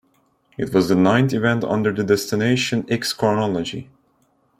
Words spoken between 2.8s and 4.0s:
X chronology.